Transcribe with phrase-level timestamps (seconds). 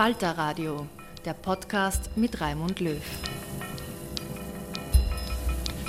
[0.00, 0.86] Falter Radio,
[1.26, 3.02] der Podcast mit Raimund Löw.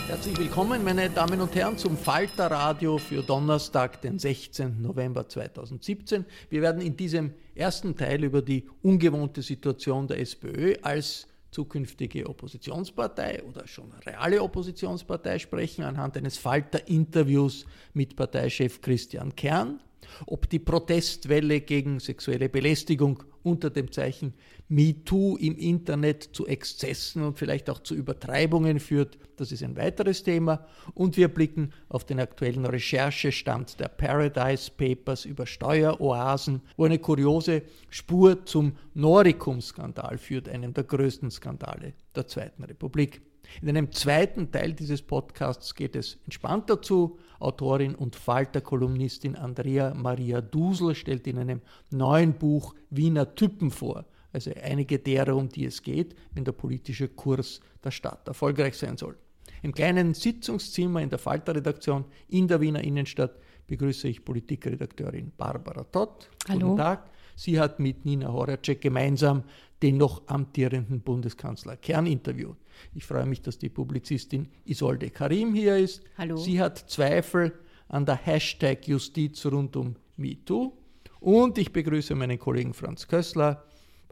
[0.05, 4.81] Herzlich willkommen, meine Damen und Herren, zum Falter Radio für Donnerstag, den 16.
[4.81, 6.25] November 2017.
[6.49, 13.41] Wir werden in diesem ersten Teil über die ungewohnte Situation der SPÖ als zukünftige Oppositionspartei
[13.43, 19.79] oder schon reale Oppositionspartei sprechen, anhand eines Falter-Interviews mit Parteichef Christian Kern
[20.25, 24.33] ob die Protestwelle gegen sexuelle Belästigung unter dem Zeichen
[24.69, 30.23] MeToo im Internet zu Exzessen und vielleicht auch zu Übertreibungen führt, das ist ein weiteres
[30.23, 30.65] Thema.
[30.93, 37.63] Und wir blicken auf den aktuellen Recherchestand der Paradise Papers über Steueroasen, wo eine kuriose
[37.89, 43.21] Spur zum Noricum-Skandal führt, einem der größten Skandale der Zweiten Republik.
[43.61, 47.19] In einem zweiten Teil dieses Podcasts geht es entspannter zu.
[47.39, 54.51] Autorin und Falter-Kolumnistin Andrea Maria Dusel stellt in einem neuen Buch Wiener Typen vor, also
[54.61, 59.17] einige derer, um die es geht, wenn der politische Kurs der Stadt erfolgreich sein soll.
[59.63, 66.29] Im kleinen Sitzungszimmer in der Falter-Redaktion in der Wiener Innenstadt begrüße ich Politikredakteurin Barbara Tott.
[66.47, 66.69] Hallo.
[66.69, 67.09] Guten Tag.
[67.35, 69.43] Sie hat mit Nina Horacek gemeinsam
[69.81, 72.57] den noch amtierenden Bundeskanzler Kern interviewt.
[72.93, 76.03] Ich freue mich, dass die Publizistin Isolde Karim hier ist.
[76.17, 76.37] Hallo.
[76.37, 77.53] Sie hat Zweifel
[77.87, 80.73] an der Hashtag Justiz rund um MeToo.
[81.19, 83.63] Und ich begrüße meinen Kollegen Franz Kössler.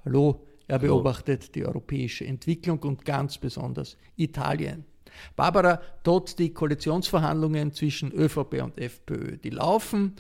[0.06, 0.46] Hallo.
[0.68, 4.86] Er beobachtet die europäische Entwicklung und ganz besonders Italien.
[5.36, 10.14] Barbara, dort die Koalitionsverhandlungen zwischen ÖVP und FPÖ, die laufen.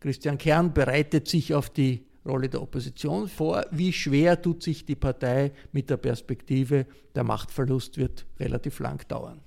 [0.00, 3.64] Christian Kern bereitet sich auf die Rolle der Opposition vor.
[3.70, 9.40] Wie schwer tut sich die Partei mit der Perspektive, der Machtverlust wird relativ lang dauern?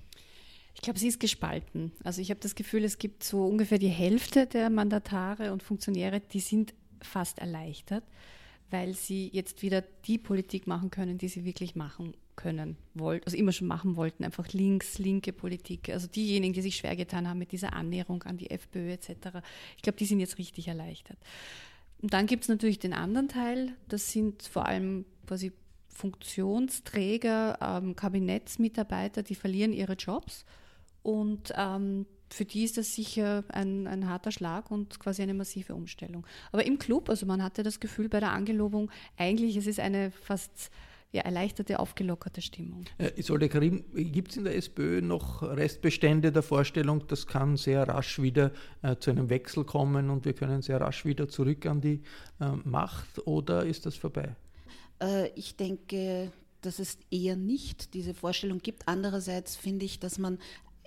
[0.75, 1.91] Ich glaube, sie ist gespalten.
[2.03, 6.19] Also ich habe das Gefühl, es gibt so ungefähr die Hälfte der Mandatare und Funktionäre,
[6.19, 8.03] die sind fast erleichtert,
[8.69, 13.35] weil sie jetzt wieder die Politik machen können, die sie wirklich machen können, wollten, also
[13.35, 15.89] immer schon machen wollten, einfach links, linke Politik.
[15.89, 19.09] Also diejenigen, die sich schwer getan haben mit dieser Annäherung an die FPÖ etc.
[19.75, 21.17] Ich glaube, die sind jetzt richtig erleichtert.
[22.01, 25.51] Und dann gibt es natürlich den anderen Teil, das sind vor allem quasi
[25.89, 30.45] Funktionsträger, ähm, Kabinettsmitarbeiter, die verlieren ihre Jobs.
[31.01, 35.73] Und ähm, für die ist das sicher ein, ein harter Schlag und quasi eine massive
[35.73, 36.25] Umstellung.
[36.51, 40.11] Aber im Club, also man hatte das Gefühl bei der Angelobung, eigentlich es ist eine
[40.11, 40.69] fast
[41.11, 42.85] ja, erleichterte, aufgelockerte Stimmung.
[42.97, 47.87] Äh, Isolde Karim, gibt es in der SPÖ noch Restbestände der Vorstellung, das kann sehr
[47.87, 48.51] rasch wieder
[48.81, 52.01] äh, zu einem Wechsel kommen und wir können sehr rasch wieder zurück an die
[52.39, 54.35] äh, Macht oder ist das vorbei?
[55.01, 56.31] Äh, ich denke,
[56.61, 58.87] dass es eher nicht diese Vorstellung gibt.
[58.87, 60.39] Andererseits finde ich, dass man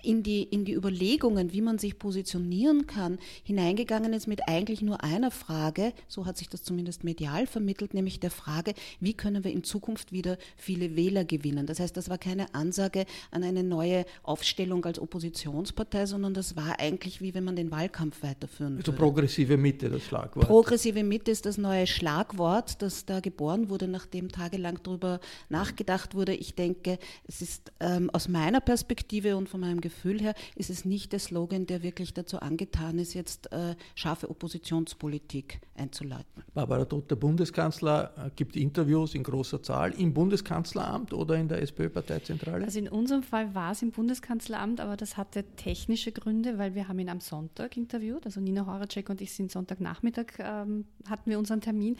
[0.03, 5.03] in die, in die Überlegungen, wie man sich positionieren kann, hineingegangen ist mit eigentlich nur
[5.03, 9.51] einer Frage, so hat sich das zumindest medial vermittelt, nämlich der Frage, wie können wir
[9.51, 11.65] in Zukunft wieder viele Wähler gewinnen.
[11.65, 16.79] Das heißt, das war keine Ansage an eine neue Aufstellung als Oppositionspartei, sondern das war
[16.79, 19.01] eigentlich wie wenn man den Wahlkampf weiterführen also würde.
[19.01, 20.47] Also progressive Mitte, das Schlagwort.
[20.47, 25.19] Progressive Mitte ist das neue Schlagwort, das da geboren wurde, nachdem tagelang darüber
[25.49, 26.33] nachgedacht wurde.
[26.33, 29.90] Ich denke, es ist ähm, aus meiner Perspektive und von meinem Gefühl
[30.21, 35.61] her, ist es nicht der Slogan, der wirklich dazu angetan ist, jetzt äh, scharfe Oppositionspolitik
[35.75, 36.43] einzuleiten.
[36.53, 41.61] Barbara Todt, der Bundeskanzler äh, gibt Interviews in großer Zahl im Bundeskanzleramt oder in der
[41.61, 42.63] SPÖ-Parteizentrale?
[42.63, 46.87] Also in unserem Fall war es im Bundeskanzleramt, aber das hatte technische Gründe, weil wir
[46.87, 48.25] haben ihn am Sonntag interviewt.
[48.25, 51.97] Also Nina Horacek und ich sind Sonntagnachmittag ähm, hatten wir unseren Termin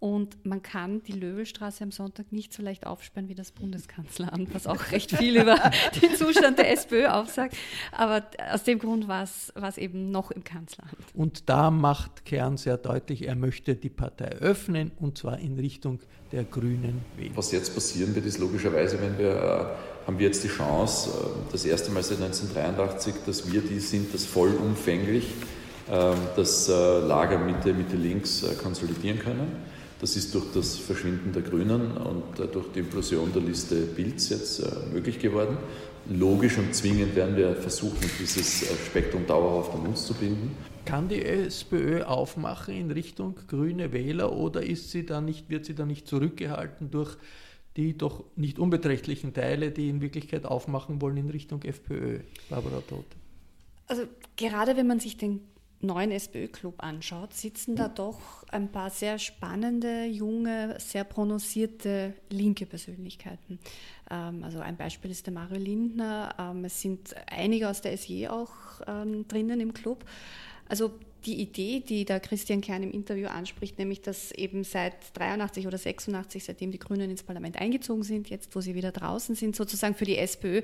[0.00, 4.66] und man kann die Löwelstraße am Sonntag nicht so leicht aufsperren wie das Bundeskanzleramt, was
[4.66, 5.56] auch recht viel über
[6.02, 7.54] den Zustand der SPÖ aufsagt.
[7.92, 10.96] Aber aus dem Grund war es, eben noch im Kanzleramt.
[11.14, 16.00] Und da macht Kern sehr deutlich, er möchte die Partei öffnen und zwar in Richtung
[16.32, 17.32] der Grünen wählen.
[17.34, 21.52] Was jetzt passieren wird, ist logischerweise, wenn wir, äh, haben wir jetzt die Chance, äh,
[21.52, 25.26] das erste Mal seit 1983, dass wir die sind, das vollumfänglich
[25.90, 29.48] äh, das äh, Lager Mitte, Mitte links äh, konsolidieren können.
[30.00, 34.30] Das ist durch das Verschwinden der Grünen und äh, durch die Implosion der Liste Bilds
[34.30, 35.58] jetzt äh, möglich geworden.
[36.08, 40.56] Logisch und zwingend werden wir versuchen, dieses äh, Spektrum dauerhaft an uns zu binden.
[40.86, 45.74] Kann die SPÖ aufmachen in Richtung grüne Wähler oder ist sie da nicht, wird sie
[45.74, 47.16] da nicht zurückgehalten durch
[47.76, 52.20] die doch nicht unbeträchtlichen Teile, die in Wirklichkeit aufmachen wollen in Richtung FPÖ?
[52.48, 53.06] Barbara Todt.
[53.86, 54.04] Also
[54.36, 55.40] gerade wenn man sich den
[55.80, 63.58] neuen SPÖ-Club anschaut, sitzen da doch ein paar sehr spannende, junge, sehr prononcierte linke Persönlichkeiten.
[64.10, 66.34] Ähm, also ein Beispiel ist der Mario Lindner.
[66.38, 68.52] Ähm, es sind einige aus der SJ auch
[68.86, 70.04] ähm, drinnen im Club.
[70.68, 70.92] Also
[71.24, 75.76] die Idee, die da Christian Kern im Interview anspricht, nämlich dass eben seit 83 oder
[75.76, 79.94] 86, seitdem die Grünen ins Parlament eingezogen sind, jetzt wo sie wieder draußen sind, sozusagen
[79.94, 80.62] für die SPÖ,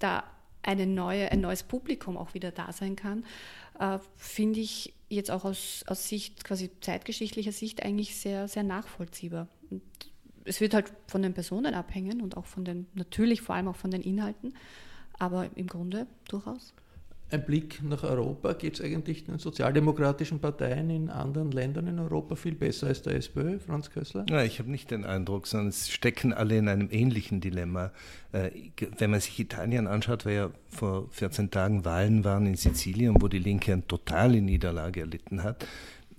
[0.00, 0.24] da
[0.64, 3.24] eine neue, ein neues Publikum auch wieder da sein kann
[3.78, 9.48] äh, finde ich jetzt auch aus, aus Sicht, quasi zeitgeschichtlicher Sicht eigentlich sehr, sehr nachvollziehbar.
[9.70, 9.82] Und
[10.44, 13.76] es wird halt von den Personen abhängen und auch von den, natürlich vor allem auch
[13.76, 14.54] von den Inhalten,
[15.18, 16.74] aber im Grunde durchaus
[17.34, 22.36] ein Blick nach Europa, geht es eigentlich den sozialdemokratischen Parteien in anderen Ländern in Europa
[22.36, 24.24] viel besser als der SPÖ, Franz Kössler?
[24.30, 27.92] Ja, ich habe nicht den Eindruck, sondern es stecken alle in einem ähnlichen Dilemma.
[28.32, 28.50] Äh,
[28.98, 33.28] wenn man sich Italien anschaut, weil ja vor 14 Tagen Wahlen waren in Sizilien, wo
[33.28, 35.66] die Linke eine totale Niederlage erlitten hat,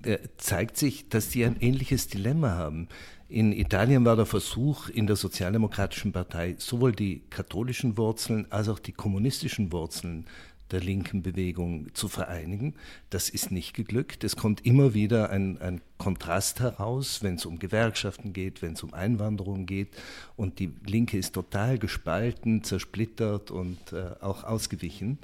[0.03, 2.89] äh, zeigt sich, dass die ein ähnliches Dilemma haben.
[3.27, 8.77] In Italien war der Versuch, in der Sozialdemokratischen Partei sowohl die katholischen Wurzeln als auch
[8.77, 10.27] die kommunistischen Wurzeln
[10.71, 12.73] der linken Bewegung zu vereinigen.
[13.09, 14.23] Das ist nicht geglückt.
[14.23, 18.83] Es kommt immer wieder ein, ein Kontrast heraus, wenn es um Gewerkschaften geht, wenn es
[18.83, 19.89] um Einwanderung geht.
[20.35, 25.19] Und die Linke ist total gespalten, zersplittert und äh, auch ausgewichen.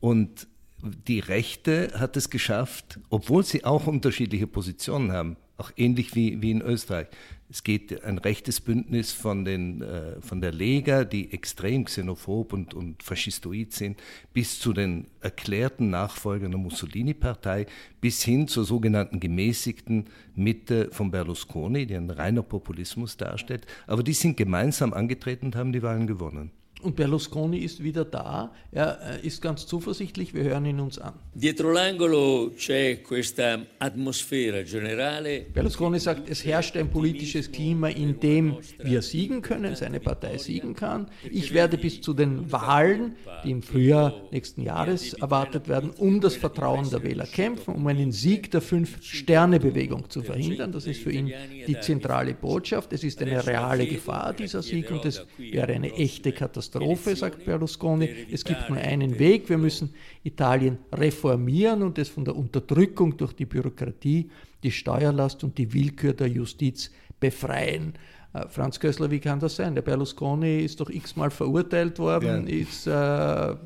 [0.00, 0.48] Und
[0.82, 6.50] die Rechte hat es geschafft, obwohl sie auch unterschiedliche Positionen haben, auch ähnlich wie, wie
[6.50, 7.08] in Österreich.
[7.50, 12.74] Es geht ein rechtes Bündnis von, den, äh, von der Lega, die extrem xenophob und,
[12.74, 14.00] und faschistoid sind,
[14.32, 17.66] bis zu den erklärten Nachfolgern der Mussolini-Partei,
[18.00, 20.06] bis hin zur sogenannten gemäßigten
[20.36, 23.66] Mitte von Berlusconi, die ein reiner Populismus darstellt.
[23.88, 26.52] Aber die sind gemeinsam angetreten und haben die Wahlen gewonnen.
[26.82, 28.52] Und Berlusconi ist wieder da.
[28.72, 30.32] Er äh, ist ganz zuversichtlich.
[30.32, 31.12] Wir hören ihn uns an.
[31.34, 35.46] Dietro l'angolo c'è questa atmosfera generale.
[35.52, 40.74] Berlusconi sagt, es herrscht ein politisches Klima, in dem wir siegen können, seine Partei siegen
[40.74, 41.08] kann.
[41.30, 46.36] Ich werde bis zu den Wahlen, die im Frühjahr nächsten Jahres erwartet werden, um das
[46.36, 50.72] Vertrauen der Wähler kämpfen, um einen Sieg der Fünf-Sterne-Bewegung zu verhindern.
[50.72, 51.30] Das ist für ihn
[51.66, 52.92] die zentrale Botschaft.
[52.92, 57.44] Es ist eine reale Gefahr, dieser Sieg, und es wäre eine echte Katastrophe Katastrophe, sagt
[57.44, 58.08] Berlusconi.
[58.30, 59.48] Es gibt nur einen Weg.
[59.48, 64.30] Wir müssen Italien reformieren und es von der Unterdrückung durch die Bürokratie,
[64.62, 67.94] die Steuerlast und die Willkür der Justiz befreien.
[68.32, 69.74] Äh, Franz Kössler, wie kann das sein?
[69.74, 72.54] Der Berlusconi ist doch x-mal verurteilt worden, ja.
[72.56, 73.56] ist äh,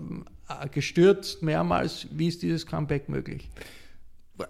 [0.71, 2.07] gestürzt mehrmals.
[2.11, 3.49] Wie ist dieses Comeback möglich?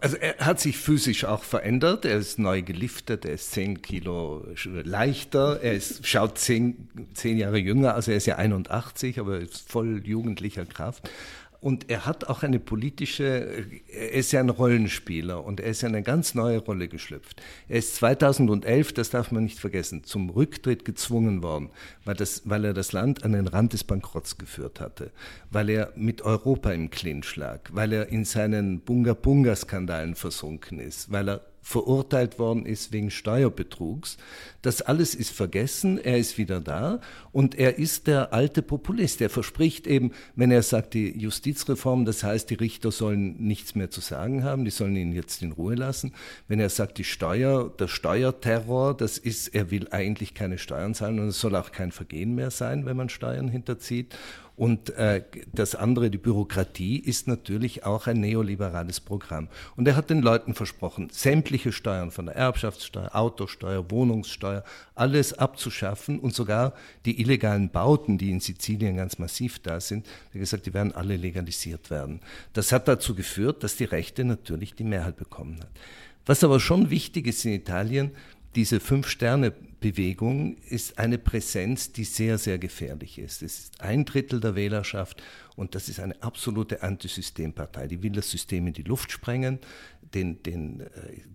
[0.00, 2.06] Also er hat sich physisch auch verändert.
[2.06, 7.58] Er ist neu geliftet, er ist zehn Kilo leichter, er ist, schaut zehn, zehn Jahre
[7.58, 11.10] jünger, also er ist ja 81, aber ist voll jugendlicher Kraft.
[11.64, 15.88] Und er hat auch eine politische, er ist ja ein Rollenspieler und er ist ja
[15.88, 17.40] eine ganz neue Rolle geschlüpft.
[17.70, 21.70] Er ist 2011, das darf man nicht vergessen, zum Rücktritt gezwungen worden,
[22.04, 25.10] weil, das, weil er das Land an den Rand des Bankrotts geführt hatte,
[25.50, 31.30] weil er mit Europa im Clinch lag, weil er in seinen Bunga-Bunga-Skandalen versunken ist, weil
[31.30, 34.18] er verurteilt worden ist wegen Steuerbetrugs.
[34.60, 37.00] Das alles ist vergessen, er ist wieder da
[37.32, 39.22] und er ist der alte Populist.
[39.22, 43.90] Er verspricht eben, wenn er sagt, die Justizreform, das heißt, die Richter sollen nichts mehr
[43.90, 46.12] zu sagen haben, die sollen ihn jetzt in Ruhe lassen.
[46.48, 51.18] Wenn er sagt, die Steuer, der Steuerterror, das ist, er will eigentlich keine Steuern zahlen
[51.18, 54.14] und es soll auch kein Vergehen mehr sein, wenn man Steuern hinterzieht.
[54.56, 59.48] Und äh, das andere, die Bürokratie, ist natürlich auch ein neoliberales Programm.
[59.74, 64.62] Und er hat den Leuten versprochen, sämtliche Steuern von der Erbschaftssteuer, Autosteuer, Wohnungssteuer,
[64.94, 70.40] alles abzuschaffen und sogar die illegalen Bauten, die in Sizilien ganz massiv da sind, er
[70.40, 72.20] gesagt, die werden alle legalisiert werden.
[72.52, 75.70] Das hat dazu geführt, dass die Rechte natürlich die Mehrheit bekommen hat.
[76.26, 78.12] Was aber schon wichtig ist in Italien,
[78.54, 83.42] diese Fünf-Sterne-Bewegung ist eine Präsenz, die sehr, sehr gefährlich ist.
[83.42, 85.22] Es ist ein Drittel der Wählerschaft
[85.56, 87.88] und das ist eine absolute Antisystempartei.
[87.88, 89.58] Die will das System in die Luft sprengen.
[90.02, 90.86] Den, den, äh,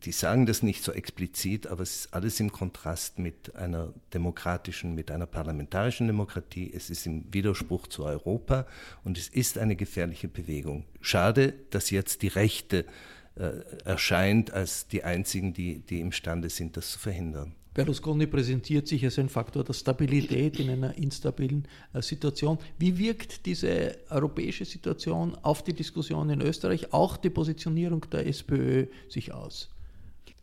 [0.03, 4.95] die sagen das nicht so explizit, aber es ist alles im Kontrast mit einer demokratischen,
[4.95, 6.71] mit einer parlamentarischen Demokratie.
[6.73, 8.65] Es ist im Widerspruch zu Europa
[9.03, 10.85] und es ist eine gefährliche Bewegung.
[11.01, 12.85] Schade, dass jetzt die Rechte
[13.85, 17.55] erscheint als die einzigen, die, die imstande sind, das zu verhindern.
[17.79, 22.57] Berlusconi präsentiert sich als ein Faktor der Stabilität in einer instabilen äh, Situation.
[22.77, 28.87] Wie wirkt diese europäische Situation auf die Diskussion in Österreich, auch die Positionierung der SPÖ
[29.07, 29.69] sich aus?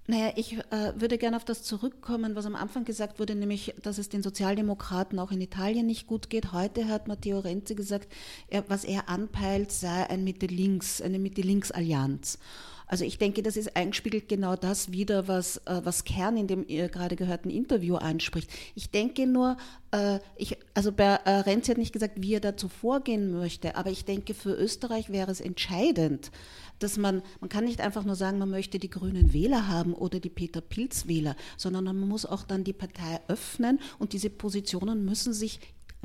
[0.07, 3.99] Naja, ich äh, würde gerne auf das zurückkommen, was am Anfang gesagt wurde, nämlich, dass
[3.99, 6.53] es den Sozialdemokraten auch in Italien nicht gut geht.
[6.53, 8.09] Heute hat Matteo Renzi gesagt,
[8.47, 12.39] er, was er anpeilt, sei ein Mitte-Links, eine Mitte-Links-Allianz.
[12.87, 16.65] Also ich denke, das ist eingespiegelt genau das wieder, was, äh, was Kern in dem
[16.69, 18.51] ihr gerade gehörten Interview anspricht.
[18.75, 19.57] Ich denke nur,
[19.91, 23.91] äh, ich, also bei äh, Renzi hat nicht gesagt, wie er dazu vorgehen möchte, aber
[23.91, 26.31] ich denke, für Österreich wäre es entscheidend,
[26.79, 30.21] dass man, man kann nicht einfach nur sagen, man möchte die grünen Wähler haben oder
[30.21, 35.05] die Peter Pilz Wähler, sondern man muss auch dann die Partei öffnen und diese Positionen
[35.05, 35.59] müssen sich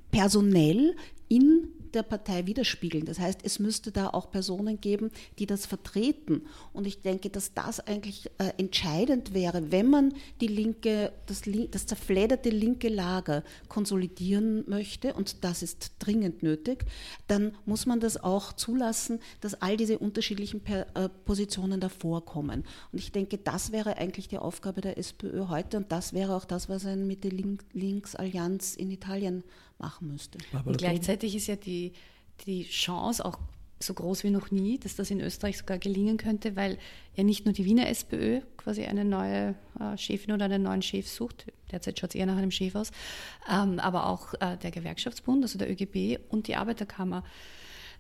[0.10, 0.96] personell
[1.28, 3.06] in der Partei widerspiegeln.
[3.06, 6.44] Das heißt, es müsste da auch Personen geben, die das vertreten.
[6.74, 11.86] Und ich denke, dass das eigentlich äh, entscheidend wäre, wenn man die linke, das, das
[11.86, 16.86] zerfledderte linke Lager konsolidieren möchte, und das ist dringend nötig,
[17.28, 22.64] dann muss man das auch zulassen, dass all diese unterschiedlichen per, äh, Positionen davor kommen.
[22.92, 26.46] Und ich denke, das wäre eigentlich die Aufgabe der SPÖ heute und das wäre auch
[26.46, 29.44] das, was eine Mitte-Links-Allianz in Italien
[29.82, 30.38] machen müsste.
[30.66, 31.94] Und gleichzeitig ist ja die,
[32.46, 33.40] die Chance auch
[33.84, 36.78] so groß wie noch nie, dass das in Österreich sogar gelingen könnte, weil
[37.16, 41.10] ja nicht nur die Wiener SPÖ quasi eine neue äh, Chefin oder einen neuen Chef
[41.10, 42.92] sucht, derzeit schaut es eher nach einem Chef aus,
[43.52, 47.24] ähm, aber auch äh, der Gewerkschaftsbund, also der ÖGB und die Arbeiterkammer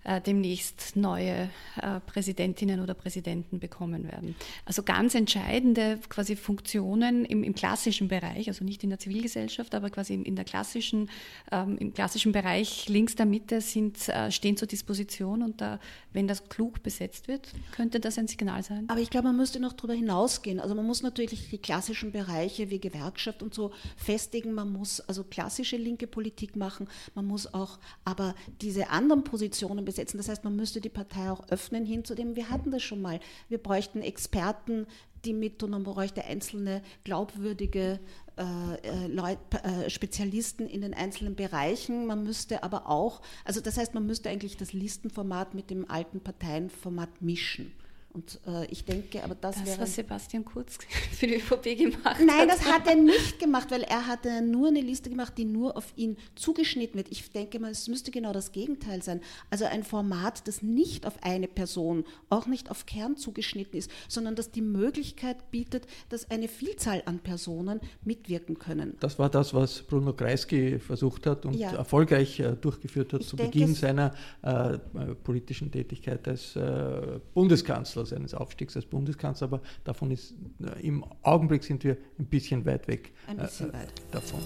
[0.03, 1.49] äh, demnächst neue
[1.81, 4.35] äh, Präsidentinnen oder Präsidenten bekommen werden.
[4.65, 9.89] Also ganz entscheidende quasi Funktionen im, im klassischen Bereich, also nicht in der Zivilgesellschaft, aber
[9.89, 11.09] quasi in, in der klassischen,
[11.51, 15.79] ähm, im klassischen Bereich links der Mitte sind, äh, stehen zur Disposition und da,
[16.13, 18.85] wenn das klug besetzt wird, könnte das ein Signal sein.
[18.89, 20.59] Aber ich glaube, man müsste noch darüber hinausgehen.
[20.59, 24.53] Also man muss natürlich die klassischen Bereiche wie Gewerkschaft und so festigen.
[24.53, 26.87] Man muss also klassische linke Politik machen.
[27.13, 30.17] Man muss auch aber diese anderen Positionen besetzen.
[30.17, 33.01] Das heißt, man müsste die Partei auch öffnen hin zu dem, wir hatten das schon
[33.01, 33.19] mal.
[33.49, 34.87] Wir bräuchten Experten,
[35.25, 37.99] die mit und man bräuchte einzelne glaubwürdige
[38.37, 42.07] äh, äh Leut, äh, Spezialisten in den einzelnen Bereichen.
[42.07, 46.21] Man müsste aber auch, also das heißt, man müsste eigentlich das Listenformat mit dem alten
[46.21, 47.73] Parteienformat mischen.
[48.13, 49.81] Und äh, ich denke, aber das, das wäre.
[49.81, 50.77] was Sebastian Kurz
[51.11, 52.19] für die ÖVP gemacht hat.
[52.19, 55.77] Nein, das hat er nicht gemacht, weil er hatte nur eine Liste gemacht, die nur
[55.77, 57.07] auf ihn zugeschnitten wird.
[57.09, 59.21] Ich denke mal, es müsste genau das Gegenteil sein.
[59.49, 64.35] Also ein Format, das nicht auf eine Person, auch nicht auf Kern zugeschnitten ist, sondern
[64.35, 68.97] das die Möglichkeit bietet, dass eine Vielzahl an Personen mitwirken können.
[68.99, 71.71] Das war das, was Bruno Kreisky versucht hat und ja.
[71.71, 74.77] erfolgreich äh, durchgeführt hat ich zu Beginn seiner äh,
[75.23, 78.00] politischen Tätigkeit als äh, Bundeskanzler.
[78.01, 82.65] Kanzler, seines Aufstiegs als Bundeskanzler, aber davon ist äh, im Augenblick sind wir ein bisschen
[82.65, 83.93] weit weg ein bisschen äh, weit.
[84.11, 84.39] davon.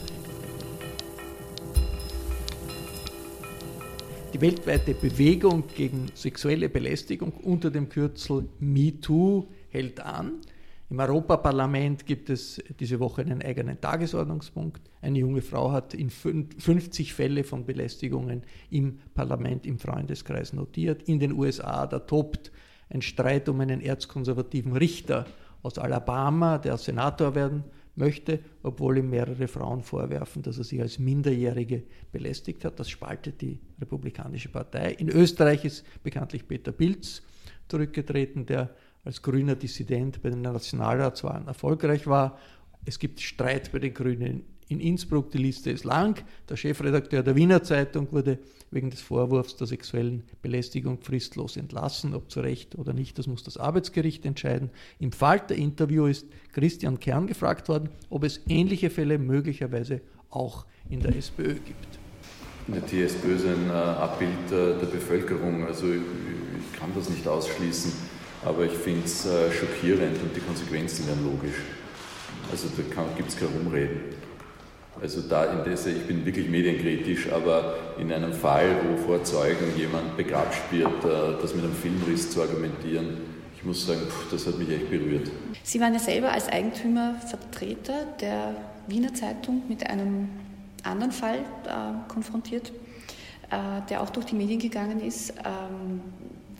[4.33, 10.41] Die weltweite Bewegung gegen sexuelle Belästigung unter dem Kürzel MeToo hält an.
[10.89, 14.81] Im Europaparlament gibt es diese Woche einen eigenen Tagesordnungspunkt.
[15.01, 21.03] Eine junge Frau hat in 50 Fälle von Belästigungen im Parlament, im Freundeskreis notiert.
[21.03, 22.51] In den USA, da tobt
[22.89, 25.25] ein Streit um einen erzkonservativen Richter
[25.63, 27.63] aus Alabama, der Senator werden
[27.95, 32.79] möchte, obwohl ihm mehrere Frauen vorwerfen, dass er sie als Minderjährige belästigt hat.
[32.79, 34.91] Das spaltet die Republikanische Partei.
[34.93, 37.23] In Österreich ist bekanntlich Peter Pilz
[37.67, 42.37] zurückgetreten, der als grüner Dissident bei den Nationalratswahlen erfolgreich war.
[42.85, 46.23] Es gibt Streit bei den Grünen in Innsbruck, die Liste ist lang.
[46.49, 48.39] Der Chefredakteur der Wiener Zeitung wurde
[48.71, 52.15] wegen des Vorwurfs der sexuellen Belästigung fristlos entlassen.
[52.15, 54.69] Ob zu Recht oder nicht, das muss das Arbeitsgericht entscheiden.
[54.99, 61.15] Im Falter-Interview ist Christian Kern gefragt worden, ob es ähnliche Fälle möglicherweise auch in der
[61.15, 61.99] SPÖ gibt.
[62.91, 67.91] Die SPÖ ist ein äh, Abbild äh, der Bevölkerung, also ich kann das nicht ausschließen,
[68.43, 71.57] aber ich finde es äh, schockierend und die Konsequenzen wären logisch.
[72.51, 74.24] Also da gibt es kein Rumreden.
[75.01, 79.77] Also da in dieser, ich bin wirklich medienkritisch, aber in einem Fall, wo vor Zeugen
[79.77, 83.17] jemand begrapscht wird, äh, das mit einem Filmriss zu argumentieren,
[83.57, 85.29] ich muss sagen, das hat mich echt berührt.
[85.63, 88.55] Sie waren ja selber als Eigentümer Vertreter der
[88.87, 90.29] Wiener Zeitung mit einem
[90.83, 92.71] anderen Fall äh, konfrontiert,
[93.49, 95.31] äh, der auch durch die Medien gegangen ist.
[95.31, 96.01] Ähm,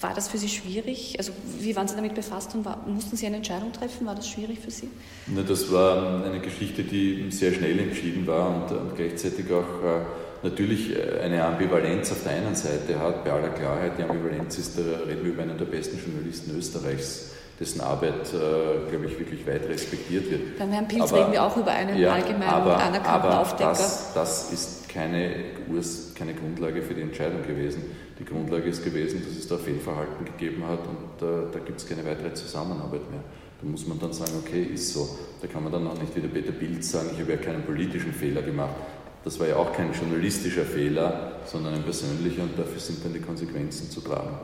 [0.06, 1.16] war das für Sie schwierig?
[1.18, 4.06] Also wie waren Sie damit befasst und war, mussten Sie eine Entscheidung treffen?
[4.06, 4.88] War das schwierig für Sie?
[5.26, 10.02] Na, das war eine Geschichte, die sehr schnell entschieden war und, und gleichzeitig auch äh,
[10.44, 13.24] natürlich äh, eine Ambivalenz auf der einen Seite hat.
[13.26, 17.32] Bei aller Klarheit, die Ambivalenz ist, da reden wir über einen der besten Journalisten Österreichs
[17.60, 20.60] dessen Arbeit, äh, glaube ich, wirklich weit respektiert wird.
[20.60, 23.70] Beim Herrn Pilz aber, reden wir auch über einen ja, allgemeinen aber, anerkannten aber Aufdecker.
[23.70, 25.36] Das, das ist keine,
[25.70, 27.84] Urs, keine Grundlage für die Entscheidung gewesen.
[28.20, 31.88] Die Grundlage ist gewesen, dass es da Fehlverhalten gegeben hat und äh, da gibt es
[31.88, 33.24] keine weitere Zusammenarbeit mehr.
[33.62, 35.18] Da muss man dann sagen, okay, ist so.
[35.42, 38.14] Da kann man dann auch nicht wieder Peter Pilz sagen, ich habe ja keinen politischen
[38.14, 38.76] Fehler gemacht.
[39.24, 43.22] Das war ja auch kein journalistischer Fehler, sondern ein persönlicher und dafür sind dann die
[43.22, 44.38] Konsequenzen zu tragen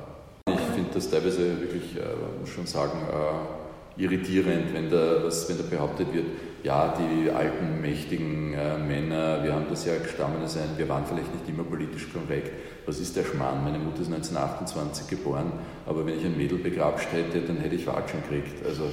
[0.81, 5.63] finde das teilweise wirklich, äh, muss schon sagen, äh, irritierend, wenn da, was, wenn da
[5.69, 6.25] behauptet wird,
[6.63, 11.33] ja, die alten, mächtigen äh, Männer, wir haben das ja gestammen sein, wir waren vielleicht
[11.33, 12.51] nicht immer politisch korrekt.
[12.85, 13.63] Was ist der Schmarrn?
[13.63, 15.51] Meine Mutter ist 1928 geboren,
[15.85, 18.65] aber wenn ich ein Mädel begrapscht hätte, dann hätte ich Watschen gekriegt.
[18.65, 18.83] Also,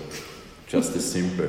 [0.68, 1.48] just as simple.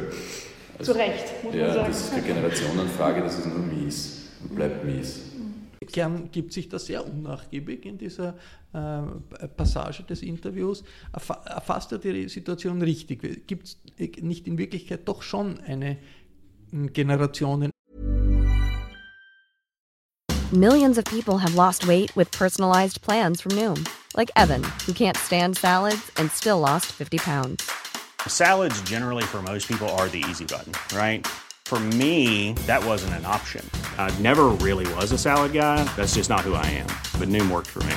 [0.78, 1.88] Also, Zu Recht, muss ja, man sagen.
[1.88, 5.22] Das ist keine Generationenfrage, das ist nur mies und bleibt mies.
[5.88, 8.36] Kern gibt sich da sehr unnachgiebig in dieser
[8.74, 10.84] äh, Passage des Interviews.
[11.12, 13.48] Erfasst er die Situation richtig?
[13.48, 13.78] Gibt es
[14.22, 15.98] nicht in Wirklichkeit doch schon eine
[16.72, 17.72] Generationen?
[20.52, 23.86] Millions of people have lost weight with personalized plans from Noom.
[24.18, 27.70] Like Evan, who can't stand salads and still lost 50 pounds.
[28.28, 31.26] Salads generally for most people are the easy button, right?
[31.70, 33.64] For me, that wasn't an option.
[34.00, 35.84] I never really was a salad guy.
[35.96, 36.88] That's just not who I am.
[37.20, 37.96] But Noom worked for me.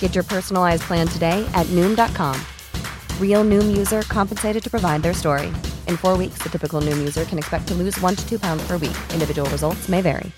[0.00, 2.40] Get your personalized plan today at Noom.com.
[3.20, 5.48] Real Noom user compensated to provide their story.
[5.86, 8.66] In four weeks, the typical Noom user can expect to lose one to two pounds
[8.66, 8.96] per week.
[9.12, 10.32] Individual results may vary.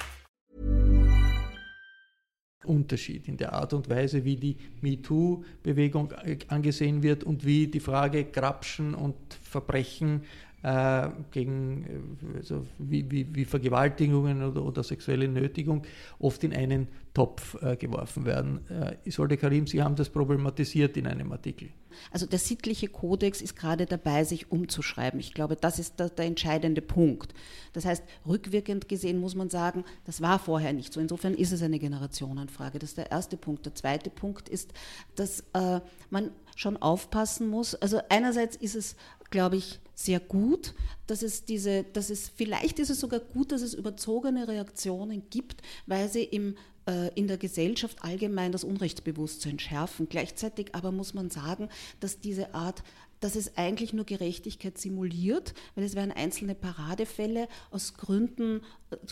[2.65, 6.13] Unterschied in der Art und Weise, wie die MeToo-Bewegung
[6.49, 10.25] angesehen wird und wie die Frage Grapschen und Verbrechen
[10.63, 15.83] äh, gegen also wie, wie, wie, Vergewaltigungen oder, oder, sexuelle Nötigung
[16.19, 18.61] oft in einen Topf äh, geworfen werden.
[18.69, 21.69] Äh, Isolde Karim, Sie haben das problematisiert in einem Artikel.
[22.11, 25.19] Also der sittliche Kodex ist gerade dabei, sich umzuschreiben.
[25.21, 27.35] Ich glaube, das ist der, der, entscheidende Punkt.
[27.73, 31.01] Das heißt, rückwirkend gesehen muss man sagen, das war vorher nicht so.
[31.01, 32.79] Insofern ist es eine Generationenfrage.
[32.79, 33.67] Das ist der erste Punkt.
[33.67, 34.73] Der zweite Punkt ist,
[35.15, 37.75] dass äh, man schon aufpassen muss.
[37.77, 38.97] Also einerseits ist es,
[39.31, 40.75] glaube ich, sehr gut,
[41.07, 45.63] dass es diese, dass es, vielleicht ist es sogar gut, dass es überzogene Reaktionen gibt,
[45.87, 46.57] weil sie im
[46.89, 50.09] äh, in der Gesellschaft allgemein das Unrechtsbewusstsein schärfen.
[50.09, 51.69] Gleichzeitig aber muss man sagen,
[52.01, 52.83] dass diese Art
[53.21, 58.63] dass es eigentlich nur Gerechtigkeit simuliert, weil es werden einzelne Paradefälle aus Gründen,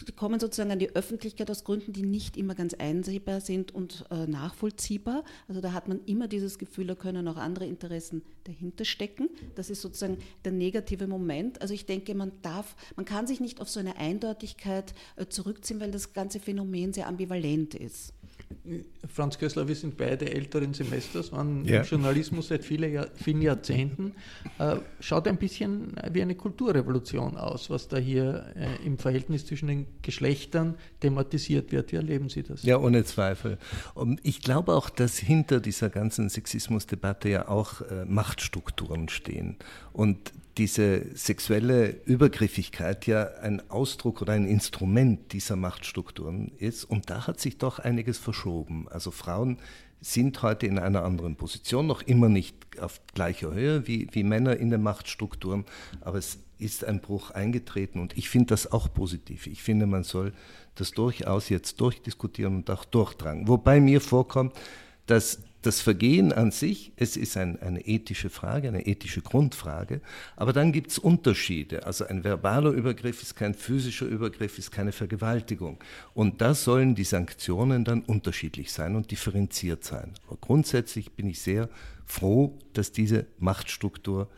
[0.06, 4.04] die kommen sozusagen an die Öffentlichkeit aus Gründen, die nicht immer ganz einsehbar sind und
[4.10, 5.24] äh, nachvollziehbar.
[5.48, 9.28] Also da hat man immer dieses Gefühl, da können auch andere Interessen dahinter stecken.
[9.54, 11.60] Das ist sozusagen der negative Moment.
[11.60, 15.80] Also ich denke, man darf, man kann sich nicht auf so eine Eindeutigkeit äh, zurückziehen,
[15.80, 18.14] weil das ganze Phänomen sehr ambivalent ist.
[19.12, 21.80] Franz Kössler, wir sind beide älteren Semesters, waren ja.
[21.80, 24.12] im Journalismus seit viele Jahr, vielen Jahrzehnten.
[24.58, 29.68] Äh, schaut ein bisschen wie eine Kulturrevolution aus, was da hier äh, im Verhältnis zwischen
[29.68, 31.92] den Geschlechtern thematisiert wird.
[31.92, 32.62] Wie erleben Sie das?
[32.62, 33.58] Ja, ohne Zweifel.
[33.92, 39.56] Und ich glaube auch, dass hinter dieser ganzen Sexismusdebatte ja auch äh, Machtstrukturen stehen.
[39.92, 46.84] Und diese sexuelle Übergriffigkeit ja ein Ausdruck oder ein Instrument dieser Machtstrukturen ist.
[46.84, 48.88] Und da hat sich doch einiges verschoben.
[48.88, 49.58] Also Frauen
[50.00, 54.56] sind heute in einer anderen Position, noch immer nicht auf gleicher Höhe wie, wie Männer
[54.56, 55.64] in den Machtstrukturen,
[56.00, 59.46] aber es ist ein Bruch eingetreten und ich finde das auch positiv.
[59.46, 60.32] Ich finde, man soll
[60.74, 63.48] das durchaus jetzt durchdiskutieren und auch durchtragen.
[63.48, 64.54] Wobei mir vorkommt,
[65.06, 70.00] dass das Vergehen an sich, es ist ein, eine ethische Frage, eine ethische Grundfrage,
[70.36, 71.84] aber dann gibt es Unterschiede.
[71.84, 75.78] Also ein verbaler Übergriff ist kein physischer Übergriff, ist keine Vergewaltigung.
[76.14, 80.12] Und da sollen die Sanktionen dann unterschiedlich sein und differenziert sein.
[80.26, 81.68] Aber grundsätzlich bin ich sehr
[82.04, 84.28] froh, dass diese Machtstruktur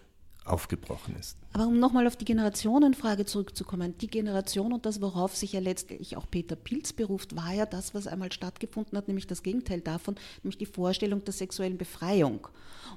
[0.49, 1.37] aufgebrochen ist.
[1.53, 6.17] Aber um nochmal auf die Generationenfrage zurückzukommen, die Generation und das, worauf sich ja letztlich
[6.17, 10.17] auch Peter Pilz beruft, war ja das, was einmal stattgefunden hat, nämlich das Gegenteil davon,
[10.43, 12.49] nämlich die Vorstellung der sexuellen Befreiung.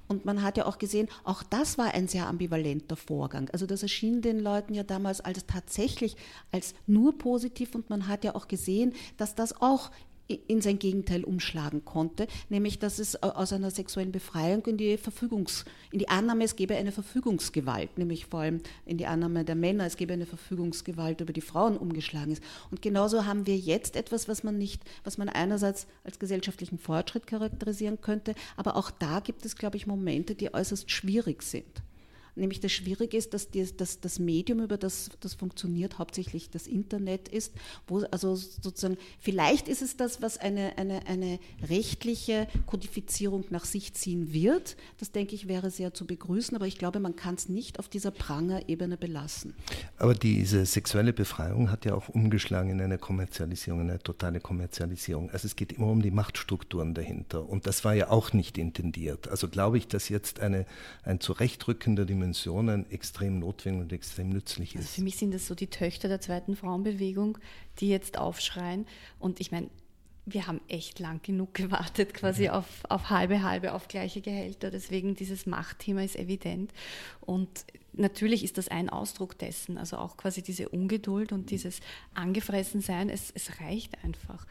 [0.08, 3.50] Und man hat ja auch gesehen, auch das war ein sehr ambivalenter Vorgang.
[3.52, 6.16] Also das erschien den Leuten ja damals als tatsächlich
[6.52, 9.92] als nur positiv und man hat ja auch gesehen, dass das auch
[10.34, 15.65] in sein Gegenteil umschlagen konnte, nämlich dass es aus einer sexuellen Befreiung in die Verfügungs,
[15.91, 19.86] in die Annahme, es gäbe eine Verfügungsgewalt, nämlich vor allem in die Annahme der Männer,
[19.86, 22.44] es gäbe eine Verfügungsgewalt über die Frauen umgeschlagen ist.
[22.70, 27.28] Und genauso haben wir jetzt etwas, was man nicht, was man einerseits als gesellschaftlichen Fortschritt
[27.28, 31.84] charakterisieren könnte, aber auch da gibt es, glaube ich, Momente, die äußerst schwierig sind.
[32.36, 36.67] Nämlich das Schwierige ist, dass die, dass das Medium, über das das funktioniert, hauptsächlich das
[36.67, 37.54] Internet ist.
[37.88, 43.94] Wo also sozusagen, vielleicht ist es das, was eine, eine, eine rechtliche Kodifizierung nach sich
[43.94, 44.78] ziehen wird.
[44.98, 47.89] Das denke ich wäre sehr zu begrüßen, aber ich glaube, man kann es nicht auf
[47.89, 49.54] dieser Pranger-Ebene belassen.
[49.98, 55.30] Aber diese sexuelle Befreiung hat ja auch umgeschlagen in eine Kommerzialisierung, eine totale Kommerzialisierung.
[55.32, 57.48] Also es geht immer um die Machtstrukturen dahinter.
[57.48, 59.28] Und das war ja auch nicht intendiert.
[59.28, 60.65] Also glaube ich, dass jetzt eine,
[61.04, 64.90] ein Zurechtrücken der Dimensionen extrem notwendig und extrem nützlich also ist.
[64.90, 67.40] Also für mich sind das so die Töchter der zweiten Frauenbewegung,
[67.80, 68.86] die jetzt aufschreien.
[69.20, 69.70] Und ich meine,
[70.28, 72.50] wir haben echt lang genug gewartet, quasi mhm.
[72.52, 74.70] auf, auf halbe, halbe, auf gleiche Gehälter.
[74.70, 76.72] Deswegen dieses Machtthema ist evident.
[77.22, 81.80] Und natürlich ist das ein Ausdruck dessen, also auch quasi diese Ungeduld und dieses
[82.14, 84.46] Angefressensein, es, es reicht einfach.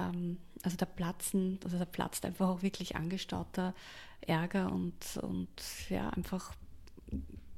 [0.00, 3.72] Ähm, also da platzen, also da platzt einfach auch wirklich angestauter
[4.22, 5.48] Ärger und, und
[5.90, 6.54] ja, einfach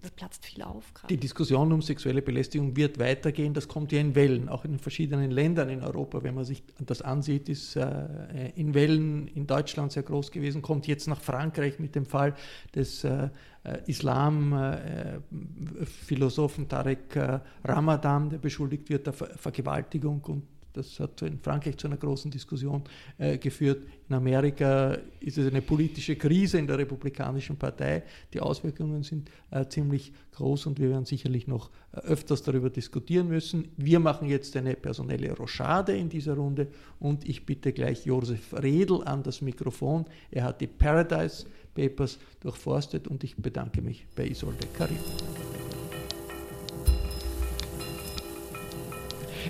[0.07, 0.95] das platzt viel auf.
[0.95, 1.11] Grad.
[1.11, 3.55] Die Diskussion um sexuelle Belästigung wird weitergehen.
[3.55, 6.23] Das kommt ja in Wellen, auch in verschiedenen Ländern in Europa.
[6.23, 10.87] Wenn man sich das ansieht, ist äh, in Wellen in Deutschland sehr groß gewesen, kommt
[10.87, 12.37] jetzt nach Frankreich mit dem Fall
[12.75, 13.31] des äh,
[13.65, 20.45] äh Islam-Philosophen äh, Tarek äh, Ramadan, der beschuldigt wird der Ver Vergewaltigung und
[20.77, 22.83] das hat in Frankreich zu einer großen Diskussion
[23.19, 23.83] äh, geführt.
[24.09, 28.03] In Amerika ist es eine politische Krise in der Republikanischen Partei.
[28.33, 33.29] Die Auswirkungen sind äh, ziemlich groß und wir werden sicherlich noch äh, öfters darüber diskutieren
[33.29, 33.69] müssen.
[33.77, 36.69] Wir machen jetzt eine personelle Rochade in dieser Runde
[37.01, 40.05] und ich bitte gleich Josef Redl an das Mikrofon.
[40.31, 44.99] Er hat die Paradise Papers durchforstet und ich bedanke mich bei Isolde Karim.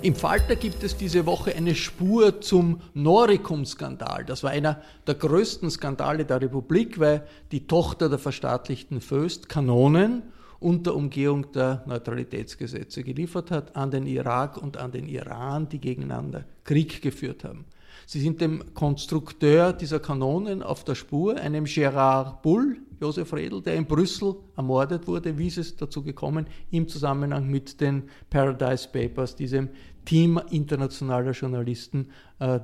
[0.03, 4.25] Im Falter gibt es diese Woche eine Spur zum Noricum-Skandal.
[4.25, 10.21] Das war einer der größten Skandale der Republik, weil die Tochter der verstaatlichten Föst Kanonen
[10.59, 16.45] unter Umgehung der Neutralitätsgesetze geliefert hat an den Irak und an den Iran, die gegeneinander
[16.63, 17.65] Krieg geführt haben.
[18.05, 23.75] Sie sind dem Konstrukteur dieser Kanonen auf der Spur, einem Gerard Bull, Josef Redl, der
[23.75, 25.37] in Brüssel ermordet wurde.
[25.37, 26.47] Wie ist es dazu gekommen?
[26.71, 29.69] Im Zusammenhang mit den Paradise Papers, diesem
[30.05, 32.59] Team internationaler Journalisten, äh,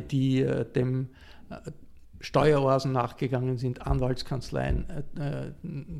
[0.00, 1.08] die äh, dem
[1.50, 1.70] äh,
[2.20, 4.86] Steueroasen nachgegangen sind, Anwaltskanzleien,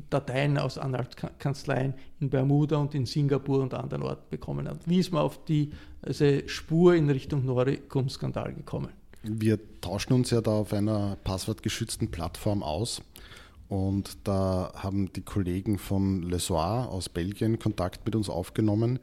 [0.09, 4.79] Dateien aus Anwaltskanzleien in Bermuda und in Singapur und anderen Orten bekommen haben.
[4.85, 8.89] Wie ist man auf diese Spur in Richtung Noricum-Skandal gekommen?
[9.23, 13.01] Wir tauschen uns ja da auf einer passwortgeschützten Plattform aus
[13.69, 18.97] und da haben die Kollegen von Le Soir aus Belgien Kontakt mit uns aufgenommen.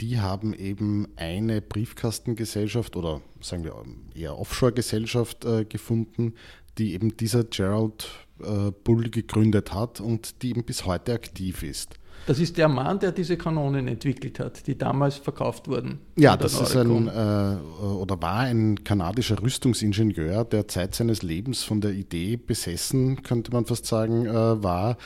[0.00, 6.34] Die haben eben eine Briefkastengesellschaft oder sagen wir eher Offshore-Gesellschaft äh, gefunden,
[6.76, 8.08] die eben dieser Gerald
[8.40, 11.99] äh, Bull gegründet hat und die eben bis heute aktiv ist.
[12.26, 15.98] Das ist der Mann, der diese Kanonen entwickelt hat, die damals verkauft wurden.
[16.16, 21.80] Ja, das ist ein äh, oder war ein kanadischer Rüstungsingenieur, der Zeit seines Lebens von
[21.80, 24.96] der Idee besessen, könnte man fast sagen, äh, war,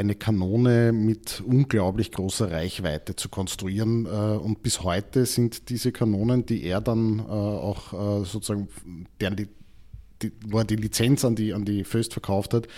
[0.00, 4.06] eine Kanone mit unglaublich großer Reichweite zu konstruieren.
[4.06, 8.68] Äh, und bis heute sind diese Kanonen, die er dann äh, auch äh, sozusagen,
[9.20, 9.48] deren die
[10.22, 12.68] die, wo er die Lizenz an die, an die Föst verkauft hat,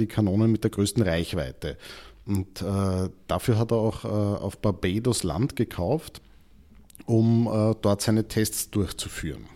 [0.00, 1.76] die Kanonen mit der größten Reichweite.
[2.24, 6.22] Und äh, dafür hat er auch äh, auf Barbados Land gekauft,
[7.06, 9.46] um äh, dort seine Tests durchzuführen.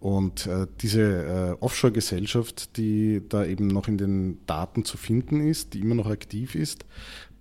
[0.00, 5.74] Und äh, diese äh, Offshore-Gesellschaft, die da eben noch in den Daten zu finden ist,
[5.74, 6.86] die immer noch aktiv ist,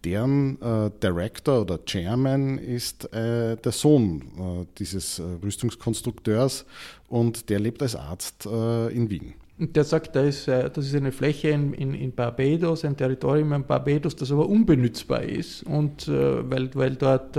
[0.04, 6.65] deren äh, Director oder Chairman ist der Sohn dieses Rüstungskonstrukteurs
[7.10, 9.34] und der lebt als Arzt in Wien.
[9.59, 13.51] Und der sagt, da ist, das ist eine Fläche in, in, in, Barbados, ein Territorium
[13.51, 15.63] in Barbados, das aber unbenutzbar ist.
[15.63, 17.37] Und weil, weil dort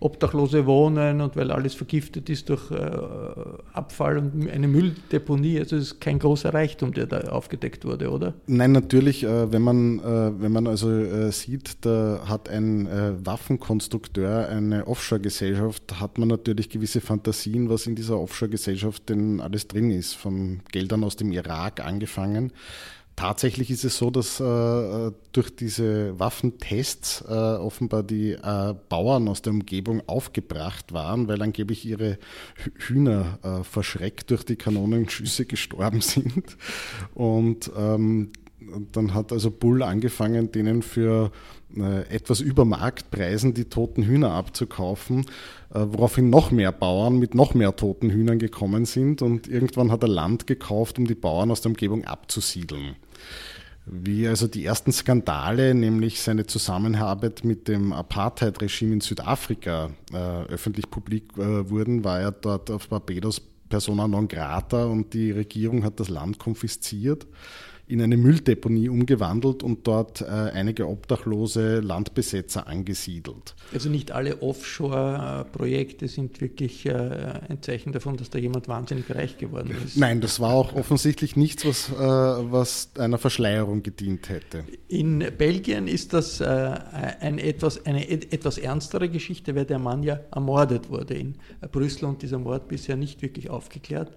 [0.00, 2.90] Obdachlose wohnen und weil alles vergiftet ist durch äh,
[3.72, 5.58] Abfall und eine Mülldeponie.
[5.58, 8.34] Also es ist kein großer Reichtum, der da aufgedeckt wurde, oder?
[8.46, 10.88] Nein, natürlich, äh, wenn, man, äh, wenn man also
[11.30, 12.88] sieht, da hat ein
[13.24, 19.90] Waffenkonstrukteur eine Offshore-Gesellschaft, hat man natürlich gewisse Fantasien, was in dieser Offshore-Gesellschaft denn alles drin
[19.90, 22.52] ist, von Geldern aus dem Irak angefangen
[23.18, 29.42] Tatsächlich ist es so, dass äh, durch diese Waffentests äh, offenbar die äh, Bauern aus
[29.42, 32.18] der Umgebung aufgebracht waren, weil angeblich ihre
[32.76, 36.56] Hühner äh, verschreckt durch die Kanonenschüsse gestorben sind.
[37.12, 38.30] Und ähm,
[38.92, 41.32] dann hat also Bull angefangen, denen für
[41.76, 45.26] äh, etwas über Marktpreisen die toten Hühner abzukaufen,
[45.70, 50.08] woraufhin noch mehr Bauern mit noch mehr toten Hühnern gekommen sind und irgendwann hat er
[50.08, 52.96] Land gekauft, um die Bauern aus der Umgebung abzusiedeln.
[53.90, 60.90] Wie also die ersten Skandale, nämlich seine Zusammenarbeit mit dem Apartheid-Regime in Südafrika, äh, öffentlich
[60.90, 66.00] publik äh, wurden, war er dort auf Barbados persona non grata und die Regierung hat
[66.00, 67.26] das Land konfisziert
[67.88, 73.54] in eine Mülldeponie umgewandelt und dort äh, einige obdachlose Landbesetzer angesiedelt.
[73.72, 79.38] Also nicht alle Offshore-Projekte sind wirklich äh, ein Zeichen davon, dass da jemand wahnsinnig reich
[79.38, 79.96] geworden ist.
[79.96, 84.64] Nein, das war auch offensichtlich nichts, was, äh, was einer Verschleierung gedient hätte.
[84.88, 90.90] In Belgien ist das ein etwas, eine etwas ernstere Geschichte, weil der Mann ja ermordet
[90.90, 91.36] wurde in
[91.72, 94.16] Brüssel und dieser Mord bisher nicht wirklich aufgeklärt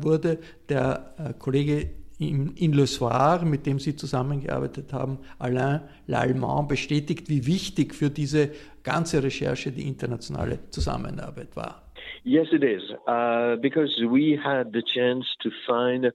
[0.00, 0.38] wurde.
[0.68, 1.90] Der Kollege
[2.28, 8.50] in, Le Soir, mit dem Sie zusammengearbeitet haben, Alain Lallemand, bestätigt, wie wichtig für diese
[8.82, 11.82] ganze Recherche die internationale Zusammenarbeit war.
[12.24, 16.12] Yes, it is, uh, because we had the chance to find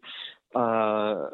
[0.51, 1.29] der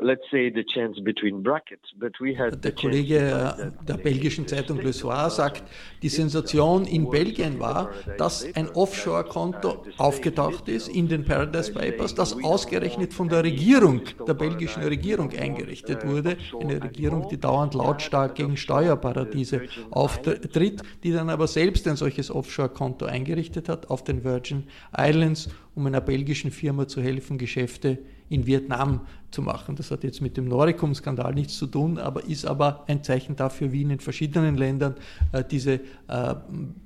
[2.75, 5.63] Kollege der belgischen Zeitung Le Soir sagt,
[6.01, 12.35] die Sensation in Belgien war, dass ein Offshore-Konto aufgetaucht ist in den Paradise Papers, das
[12.43, 16.35] ausgerechnet von der Regierung, der belgischen Regierung eingerichtet wurde.
[16.59, 23.05] Eine Regierung, die dauernd lautstark gegen Steuerparadiese auftritt, die dann aber selbst ein solches Offshore-Konto
[23.05, 29.01] eingerichtet hat auf den Virgin Islands, um einer belgischen Firma zu helfen, Geschäfte in Vietnam
[29.31, 29.75] zu machen.
[29.75, 33.71] Das hat jetzt mit dem Noricum-Skandal nichts zu tun, aber ist aber ein Zeichen dafür,
[33.71, 34.95] wie in den verschiedenen Ländern
[35.31, 35.73] äh, diese
[36.07, 36.35] äh,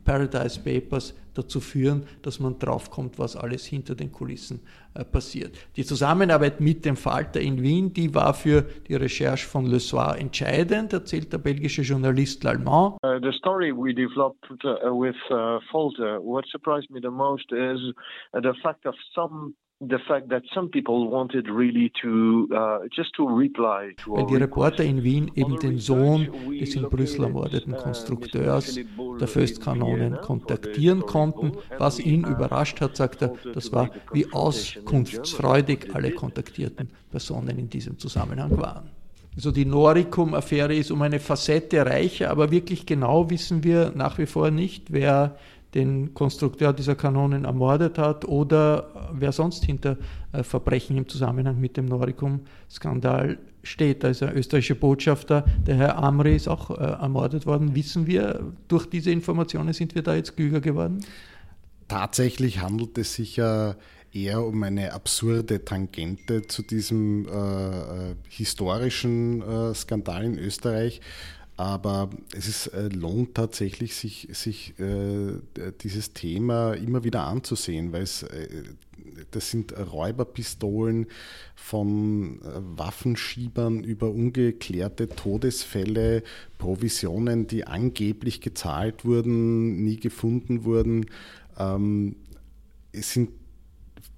[0.04, 4.62] Paradise Papers dazu führen, dass man draufkommt, was alles hinter den Kulissen
[4.96, 5.58] äh, passiert.
[5.76, 10.18] Die Zusammenarbeit mit dem Falter in Wien, die war für die Recherche von Le Soir
[10.18, 12.98] entscheidend, erzählt der belgische Journalist L'Allemand.
[13.04, 17.80] Uh, the story we developed uh, with uh, Falter, what surprised me the most is
[18.34, 23.14] uh, the fact of some the fact that some people wanted really to uh, just
[23.16, 26.28] to reply to Weil die Reporter in Wien eben den Sohn
[26.60, 28.78] des in Brüssel ermordeten Konstrukteurs
[29.20, 31.54] der Föstkanonen kontaktieren konnten.
[31.78, 37.98] Was ihn überrascht hat, sagt er, das war, wie auskunftsfreudig alle kontaktierten Personen in diesem
[37.98, 38.90] Zusammenhang waren.
[39.36, 44.26] Also die Noricum-Affäre ist um eine Facette reicher, aber wirklich genau wissen wir nach wie
[44.26, 45.38] vor nicht, wer
[45.74, 49.98] den Konstrukteur dieser Kanonen ermordet hat oder wer sonst hinter
[50.32, 54.04] äh, Verbrechen im Zusammenhang mit dem Noricum-Skandal steht.
[54.04, 57.76] Also der österreichische Botschafter, der Herr Amri, ist auch äh, ermordet worden.
[57.76, 61.06] Wissen wir, durch diese Informationen sind wir da jetzt klüger geworden?
[61.88, 63.76] Tatsächlich handelt es sich ja
[64.12, 69.44] eher um eine absurde Tangente zu diesem äh, äh historischen
[69.76, 71.02] Skandal in Österreich.
[71.60, 75.34] Aber es ist, äh, lohnt tatsächlich, sich, sich äh,
[75.82, 78.64] dieses Thema immer wieder anzusehen, weil es, äh,
[79.32, 81.08] das sind Räuberpistolen
[81.56, 86.24] von äh, Waffenschiebern über ungeklärte Todesfälle,
[86.60, 91.08] Provisionen, die angeblich gezahlt wurden, nie gefunden wurden.
[91.58, 92.16] Ähm,
[92.94, 93.32] es sind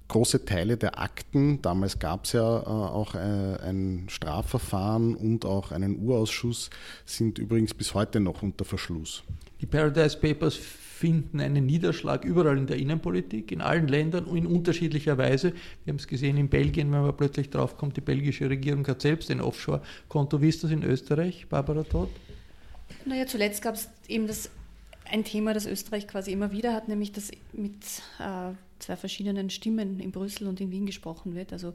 [0.08, 5.72] große Teile der Akten, damals gab es ja äh, auch äh, ein Strafverfahren und auch
[5.72, 6.70] einen Urausschuss,
[7.06, 9.22] sind übrigens bis heute noch unter Verschluss.
[9.60, 10.56] Die Paradise Papers
[11.02, 15.52] finden einen Niederschlag überall in der Innenpolitik, in allen Ländern in unterschiedlicher Weise.
[15.84, 19.30] Wir haben es gesehen in Belgien, wenn man plötzlich draufkommt, die belgische Regierung hat selbst
[19.30, 20.40] ein Offshore-Konto.
[20.40, 22.10] Wie ist das in Österreich, Barbara Todt?
[23.04, 24.50] Naja, zuletzt gab es eben das,
[25.10, 27.82] ein Thema, das Österreich quasi immer wieder hat, nämlich dass mit
[28.18, 31.52] äh, zwei verschiedenen Stimmen in Brüssel und in Wien gesprochen wird.
[31.52, 31.74] Also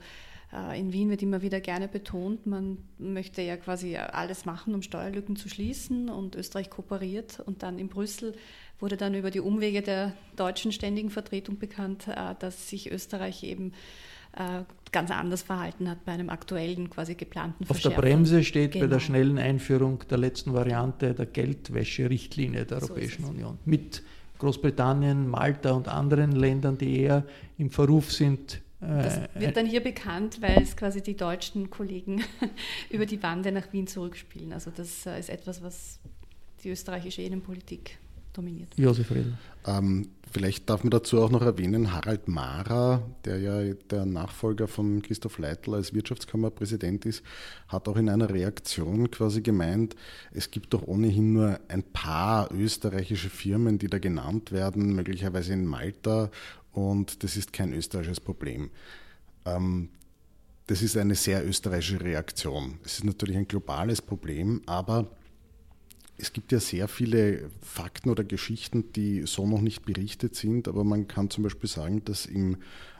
[0.53, 4.81] äh, in Wien wird immer wieder gerne betont, man möchte ja quasi alles machen, um
[4.81, 7.39] Steuerlücken zu schließen und Österreich kooperiert.
[7.41, 8.33] Und dann in Brüssel
[8.79, 13.73] wurde dann über die Umwege der deutschen ständigen Vertretung bekannt, äh, dass sich Österreich eben
[14.37, 18.85] äh, ganz anders verhalten hat bei einem aktuellen quasi geplanten Auf der Bremse steht genau.
[18.85, 19.07] bei der genau.
[19.07, 24.03] schnellen Einführung der letzten Variante der Geldwäscherichtlinie der Europäischen so Union mit
[24.39, 27.23] Großbritannien, Malta und anderen Ländern, die eher
[27.57, 32.23] im Verruf sind, das äh, wird dann hier bekannt, weil es quasi die deutschen Kollegen
[32.91, 34.53] über die Wande nach Wien zurückspielen.
[34.53, 35.99] Also das äh, ist etwas, was
[36.63, 37.97] die österreichische Innenpolitik
[38.37, 38.69] dominiert.
[38.77, 39.33] Josef Redl.
[39.65, 45.01] Ähm, vielleicht darf man dazu auch noch erwähnen, Harald Mara, der ja der Nachfolger von
[45.01, 47.23] Christoph Leitl als Wirtschaftskammerpräsident ist,
[47.67, 49.95] hat auch in einer Reaktion quasi gemeint,
[50.31, 55.65] es gibt doch ohnehin nur ein paar österreichische Firmen, die da genannt werden, möglicherweise in
[55.65, 56.29] Malta
[56.71, 58.69] und das ist kein österreichisches Problem.
[59.45, 59.89] Ähm,
[60.67, 62.77] das ist eine sehr österreichische Reaktion.
[62.83, 65.07] Es ist natürlich ein globales Problem, aber
[66.17, 70.83] es gibt ja sehr viele Fakten oder Geschichten, die so noch nicht berichtet sind, aber
[70.83, 72.57] man kann zum Beispiel sagen, dass im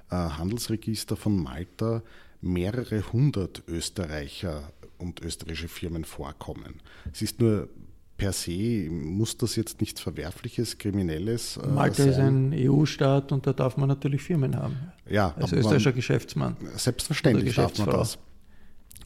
[0.10, 2.03] äh, Handelsregister von Malta
[2.41, 6.82] mehrere hundert Österreicher und österreichische Firmen vorkommen.
[7.12, 7.69] Es ist nur
[8.17, 12.10] per se muss das jetzt nichts Verwerfliches, Kriminelles äh, Malta sein.
[12.10, 14.75] ist ein EU-Staat und da darf man natürlich Firmen haben.
[15.10, 16.58] Ja, als österreichischer Geschäftsmann.
[16.75, 18.17] Selbstverständlich darf man das.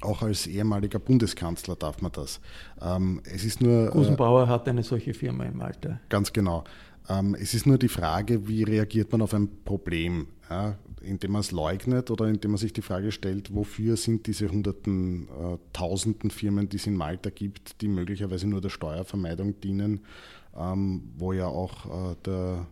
[0.01, 2.39] Auch als ehemaliger Bundeskanzler darf man das.
[2.81, 3.87] Ähm, es ist nur.
[3.87, 5.99] Äh, Gusenbauer äh, hat eine solche Firma in Malta.
[6.09, 6.63] Ganz genau.
[7.09, 11.41] Ähm, es ist nur die Frage, wie reagiert man auf ein Problem, ja, indem man
[11.41, 16.29] es leugnet oder indem man sich die Frage stellt, wofür sind diese hunderten, äh, tausenden
[16.29, 20.01] Firmen, die es in Malta gibt, die möglicherweise nur der Steuervermeidung dienen,
[20.57, 22.65] ähm, wo ja auch äh, der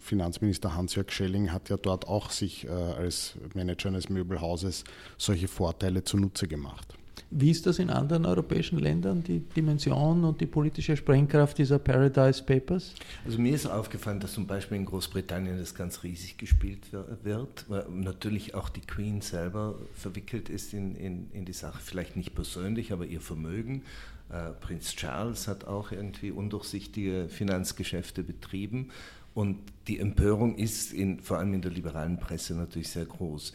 [0.00, 4.84] Finanzminister Hans-Jörg Schelling hat ja dort auch sich äh, als Manager eines Möbelhauses
[5.18, 6.96] solche Vorteile zunutze gemacht.
[7.30, 12.42] Wie ist das in anderen europäischen Ländern, die Dimension und die politische Sprengkraft dieser Paradise
[12.42, 12.94] Papers?
[13.24, 16.92] Also mir ist aufgefallen, dass zum Beispiel in Großbritannien das ganz riesig gespielt
[17.24, 22.16] wird, weil natürlich auch die Queen selber verwickelt ist in, in, in die Sache, vielleicht
[22.16, 23.82] nicht persönlich, aber ihr Vermögen.
[24.30, 28.90] Äh, Prinz Charles hat auch irgendwie undurchsichtige Finanzgeschäfte betrieben
[29.34, 33.52] und die Empörung ist in, vor allem in der liberalen Presse natürlich sehr groß.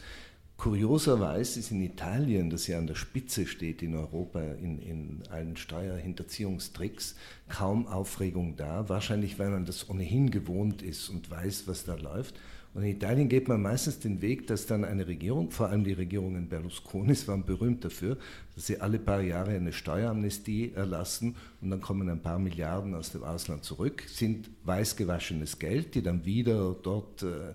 [0.56, 5.56] Kurioserweise ist in Italien, das ja an der Spitze steht in Europa in, in allen
[5.56, 7.16] Steuerhinterziehungstricks,
[7.48, 8.88] kaum Aufregung da.
[8.88, 12.36] Wahrscheinlich, weil man das ohnehin gewohnt ist und weiß, was da läuft.
[12.74, 15.92] Und in Italien geht man meistens den Weg, dass dann eine Regierung, vor allem die
[15.92, 18.16] Regierungen Berlusconis waren berühmt dafür,
[18.54, 23.12] dass sie alle paar Jahre eine Steueramnestie erlassen und dann kommen ein paar Milliarden aus
[23.12, 27.54] dem Ausland zurück, sind weißgewaschenes Geld, die dann wieder dort äh,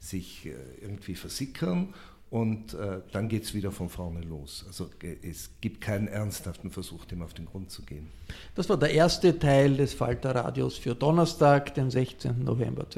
[0.00, 1.94] sich äh, irgendwie versickern
[2.28, 4.64] und äh, dann geht es wieder von vorne los.
[4.66, 4.90] Also
[5.22, 8.08] es gibt keinen ernsthaften Versuch, dem auf den Grund zu gehen.
[8.56, 12.42] Das war der erste Teil des Falter Radios für Donnerstag, den 16.
[12.42, 12.88] November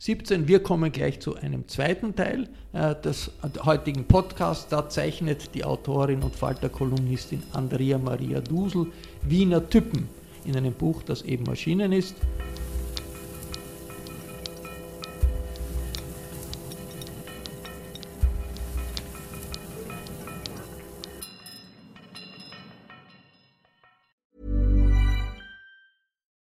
[0.00, 0.48] 2017.
[0.48, 3.30] Wir kommen gleich zu einem zweiten Teil äh, des
[3.66, 4.66] heutigen Podcasts.
[4.68, 8.86] Da zeichnet die Autorin und Falter-Kolumnistin Andrea Maria Dusel
[9.20, 10.08] Wiener Typen
[10.46, 12.16] in einem Buch, das eben erschienen ist.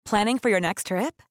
[0.06, 1.31] Planning for your next trip?